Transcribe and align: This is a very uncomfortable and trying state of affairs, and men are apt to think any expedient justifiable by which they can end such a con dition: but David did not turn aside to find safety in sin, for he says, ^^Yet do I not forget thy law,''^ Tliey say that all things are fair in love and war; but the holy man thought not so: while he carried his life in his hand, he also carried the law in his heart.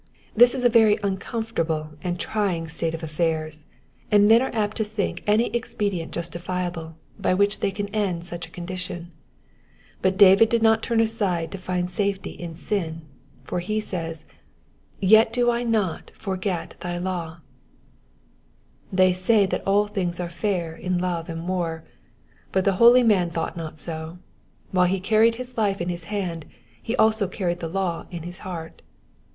This 0.33 0.55
is 0.55 0.65
a 0.65 0.67
very 0.67 0.97
uncomfortable 1.03 1.91
and 2.01 2.19
trying 2.19 2.67
state 2.69 2.95
of 2.95 3.03
affairs, 3.03 3.65
and 4.09 4.27
men 4.27 4.41
are 4.41 4.49
apt 4.51 4.75
to 4.77 4.83
think 4.83 5.23
any 5.27 5.55
expedient 5.55 6.11
justifiable 6.11 6.97
by 7.19 7.35
which 7.35 7.59
they 7.59 7.69
can 7.69 7.87
end 7.89 8.25
such 8.25 8.47
a 8.47 8.49
con 8.49 8.65
dition: 8.65 9.05
but 10.01 10.17
David 10.17 10.49
did 10.49 10.63
not 10.63 10.81
turn 10.81 11.01
aside 11.01 11.51
to 11.51 11.59
find 11.59 11.87
safety 11.87 12.31
in 12.31 12.55
sin, 12.55 13.03
for 13.43 13.59
he 13.59 13.79
says, 13.79 14.25
^^Yet 15.03 15.31
do 15.31 15.51
I 15.51 15.61
not 15.61 16.09
forget 16.15 16.77
thy 16.79 16.97
law,''^ 16.97 17.43
Tliey 18.97 19.13
say 19.13 19.45
that 19.45 19.67
all 19.67 19.85
things 19.85 20.19
are 20.19 20.29
fair 20.29 20.75
in 20.75 20.97
love 20.97 21.29
and 21.29 21.47
war; 21.47 21.83
but 22.51 22.65
the 22.65 22.77
holy 22.81 23.03
man 23.03 23.29
thought 23.29 23.55
not 23.55 23.79
so: 23.79 24.17
while 24.71 24.87
he 24.87 24.99
carried 24.99 25.35
his 25.35 25.57
life 25.59 25.79
in 25.79 25.89
his 25.89 26.05
hand, 26.05 26.45
he 26.81 26.95
also 26.95 27.27
carried 27.27 27.59
the 27.59 27.69
law 27.69 28.07
in 28.09 28.23
his 28.23 28.39
heart. 28.39 28.81